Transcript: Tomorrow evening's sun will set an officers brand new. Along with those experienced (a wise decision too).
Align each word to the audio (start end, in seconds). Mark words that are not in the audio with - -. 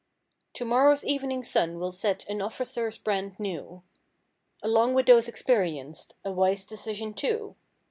Tomorrow 0.55 0.95
evening's 1.03 1.51
sun 1.51 1.77
will 1.77 1.91
set 1.91 2.25
an 2.27 2.41
officers 2.41 2.97
brand 2.97 3.39
new. 3.39 3.83
Along 4.63 4.95
with 4.95 5.05
those 5.05 5.27
experienced 5.27 6.15
(a 6.25 6.31
wise 6.31 6.65
decision 6.65 7.13
too). 7.13 7.55